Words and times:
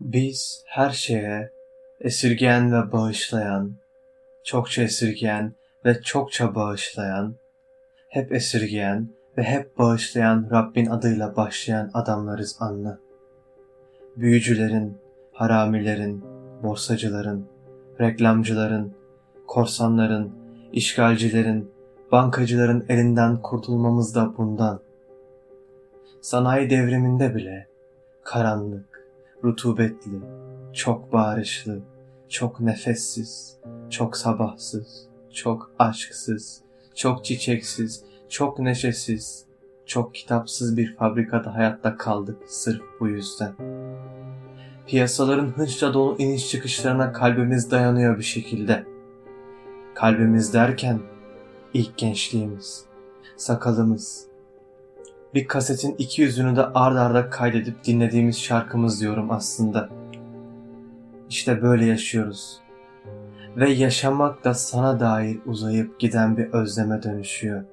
Biz 0.00 0.64
her 0.66 0.90
şeye 0.90 1.50
esirgeyen 2.00 2.72
ve 2.72 2.92
bağışlayan, 2.92 3.74
çokça 4.44 4.82
esirgeyen 4.82 5.52
ve 5.84 6.02
çokça 6.02 6.54
bağışlayan, 6.54 7.34
hep 8.08 8.32
esirgeyen 8.32 9.08
ve 9.38 9.42
hep 9.42 9.78
bağışlayan 9.78 10.48
Rabbin 10.50 10.86
adıyla 10.86 11.36
başlayan 11.36 11.90
adamlarız 11.94 12.56
anla. 12.60 12.98
Büyücülerin, 14.16 14.98
haramilerin, 15.32 16.24
borsacıların, 16.62 17.48
reklamcıların, 18.00 18.94
korsanların, 19.46 20.32
işgalcilerin, 20.72 21.70
bankacıların 22.12 22.86
elinden 22.88 23.42
kurtulmamız 23.42 24.14
da 24.14 24.36
bundan. 24.36 24.80
Sanayi 26.20 26.70
devriminde 26.70 27.34
bile 27.34 27.68
karanlık, 28.24 28.97
rutubetli, 29.44 30.20
çok 30.72 31.12
bağırışlı, 31.12 31.80
çok 32.28 32.60
nefessiz, 32.60 33.58
çok 33.90 34.16
sabahsız, 34.16 35.08
çok 35.34 35.70
aşksız, 35.78 36.62
çok 36.94 37.24
çiçeksiz, 37.24 38.04
çok 38.28 38.58
neşesiz, 38.58 39.44
çok 39.86 40.14
kitapsız 40.14 40.76
bir 40.76 40.96
fabrikada 40.96 41.54
hayatta 41.54 41.96
kaldık 41.96 42.36
sırf 42.46 42.82
bu 43.00 43.08
yüzden. 43.08 43.52
Piyasaların 44.86 45.48
hınçla 45.48 45.94
dolu 45.94 46.16
iniş 46.18 46.50
çıkışlarına 46.50 47.12
kalbimiz 47.12 47.70
dayanıyor 47.70 48.18
bir 48.18 48.22
şekilde. 48.22 48.86
Kalbimiz 49.94 50.54
derken 50.54 51.00
ilk 51.74 51.98
gençliğimiz, 51.98 52.84
sakalımız, 53.36 54.27
bir 55.34 55.46
kasetin 55.46 55.94
iki 55.98 56.22
yüzünü 56.22 56.56
de 56.56 56.66
ard 56.66 56.96
arda 56.96 57.30
kaydedip 57.30 57.84
dinlediğimiz 57.84 58.40
şarkımız 58.40 59.00
diyorum 59.00 59.30
aslında. 59.30 59.88
İşte 61.28 61.62
böyle 61.62 61.86
yaşıyoruz. 61.86 62.60
Ve 63.56 63.70
yaşamak 63.70 64.44
da 64.44 64.54
sana 64.54 65.00
dair 65.00 65.38
uzayıp 65.46 66.00
giden 66.00 66.36
bir 66.36 66.52
özleme 66.52 67.02
dönüşüyor. 67.02 67.64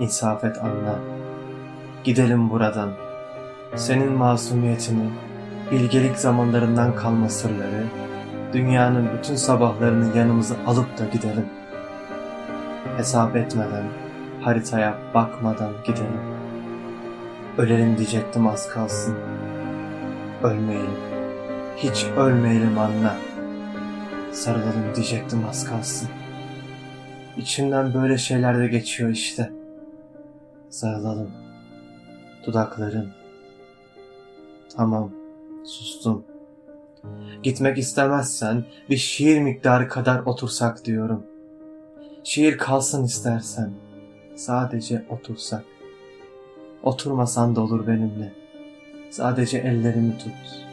İnsaf 0.00 0.44
et 0.44 0.58
anla. 0.58 0.98
Gidelim 2.04 2.50
buradan. 2.50 2.90
Senin 3.74 4.12
masumiyetini, 4.12 5.10
bilgelik 5.70 6.16
zamanlarından 6.16 6.94
kalma 6.94 7.28
sırları, 7.28 7.84
dünyanın 8.52 9.08
bütün 9.18 9.36
sabahlarını 9.36 10.18
yanımıza 10.18 10.54
alıp 10.66 10.98
da 10.98 11.04
gidelim. 11.12 11.46
Hesap 12.96 13.36
etmeden, 13.36 13.84
haritaya 14.40 14.98
bakmadan 15.14 15.72
gidelim. 15.86 16.35
Ölelim 17.58 17.98
diyecektim 17.98 18.46
az 18.46 18.68
kalsın. 18.68 19.14
Ölmeyelim. 20.42 20.96
Hiç 21.76 22.04
ölmeyelim 22.16 22.78
anla. 22.78 23.16
Sarılalım 24.32 24.94
diyecektim 24.94 25.44
az 25.48 25.68
kalsın. 25.68 26.08
İçimden 27.36 27.94
böyle 27.94 28.18
şeyler 28.18 28.58
de 28.58 28.66
geçiyor 28.66 29.10
işte. 29.10 29.52
Sarılalım. 30.70 31.30
Dudakların. 32.46 33.08
Tamam, 34.76 35.10
sustum. 35.64 36.24
Gitmek 37.42 37.78
istemezsen 37.78 38.64
bir 38.90 38.96
şiir 38.96 39.40
miktarı 39.40 39.88
kadar 39.88 40.18
otursak 40.18 40.84
diyorum. 40.84 41.26
Şiir 42.24 42.58
kalsın 42.58 43.04
istersen. 43.04 43.70
Sadece 44.34 45.04
otursak. 45.10 45.75
Oturmasan 46.82 47.56
da 47.56 47.60
olur 47.60 47.86
benimle. 47.86 48.32
Sadece 49.10 49.58
ellerimi 49.58 50.18
tut. 50.18 50.66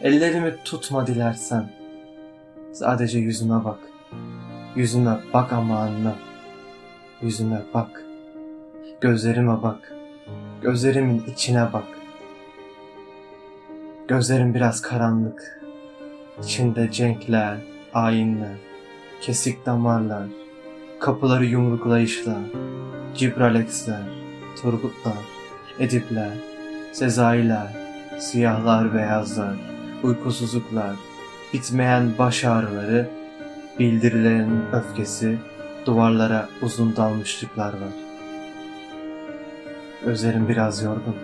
Ellerimi 0.00 0.54
tutma 0.64 1.06
dilersen. 1.06 1.70
Sadece 2.72 3.18
yüzüme 3.18 3.64
bak. 3.64 3.78
Yüzüme 4.76 5.18
bak 5.32 5.52
ama 5.52 5.78
anla. 5.78 6.14
Yüzüme 7.22 7.62
bak. 7.74 8.04
Gözlerime 9.00 9.62
bak. 9.62 9.94
Gözlerimin 10.62 11.22
içine 11.32 11.72
bak. 11.72 11.86
Gözlerim 14.08 14.54
biraz 14.54 14.82
karanlık. 14.82 15.60
İçinde 16.42 16.90
cenkler, 16.90 17.58
ayinler, 17.94 18.56
kesik 19.20 19.66
damarlar, 19.66 20.26
kapıları 21.00 21.44
yumruklayışlar, 21.44 22.42
Cibralexler, 23.14 24.02
Turgutlar, 24.62 25.24
Edipler, 25.78 26.32
Sezailer, 26.92 27.68
siyahlar 28.18 28.94
beyazlar, 28.94 29.54
uykusuzluklar, 30.02 30.94
bitmeyen 31.52 32.10
baş 32.18 32.44
ağrıları, 32.44 33.08
bildirilerin 33.78 34.62
öfkesi, 34.72 35.38
duvarlara 35.86 36.48
uzun 36.62 36.96
dalmışlıklar 36.96 37.72
var. 37.72 37.94
Gözlerim 40.04 40.48
biraz 40.48 40.82
yorgun. 40.82 41.16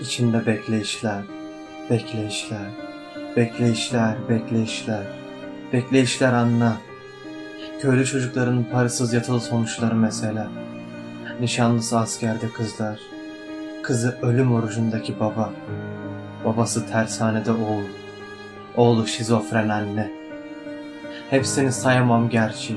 İçinde 0.00 0.46
bekleyişler, 0.46 1.22
bekleyişler, 1.90 2.70
bekleyişler, 3.36 4.16
bekleyişler, 4.28 5.02
bekleyişler 5.72 6.32
anla. 6.32 6.76
Köylü 7.80 8.06
çocukların 8.06 8.64
parasız 8.72 9.12
yatılı 9.12 9.40
sonuçları 9.40 9.94
mesela. 9.94 10.48
Nişanlısı 11.40 11.98
askerde 11.98 12.48
kızlar. 12.52 12.98
Kızı 13.82 14.18
ölüm 14.22 14.54
orucundaki 14.54 15.20
baba. 15.20 15.50
Babası 16.44 16.86
tersanede 16.86 17.52
oğul. 17.52 17.84
Oğlu 18.76 19.06
şizofren 19.06 19.68
anne. 19.68 20.10
Hepsini 21.30 21.72
sayamam 21.72 22.28
gerçi. 22.28 22.76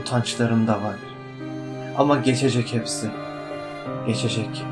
Utançlarım 0.00 0.66
da 0.66 0.72
var. 0.72 0.96
Ama 1.98 2.16
geçecek 2.16 2.74
hepsi. 2.74 3.10
Geçecek. 4.06 4.64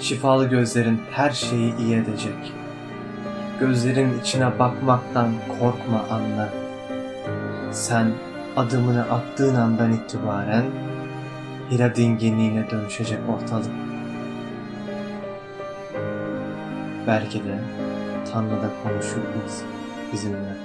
Şifalı 0.00 0.48
gözlerin 0.48 1.00
her 1.10 1.30
şeyi 1.30 1.76
iyi 1.76 1.96
edecek. 1.96 2.52
Gözlerin 3.60 4.20
içine 4.20 4.58
bakmaktan 4.58 5.32
korkma 5.60 6.04
anla. 6.10 6.48
Sen 7.72 8.12
adımını 8.56 9.02
attığın 9.02 9.54
andan 9.54 9.92
itibaren 9.92 10.64
Hira 11.70 11.96
dinginliğine 11.96 12.70
dönüşecek 12.70 13.18
ortalık. 13.28 13.70
Belki 17.06 17.44
de 17.44 17.58
Tanrı 18.32 18.62
da 18.62 18.70
konuşur 18.82 19.20
biz, 19.44 19.62
bizimle. 20.12 20.56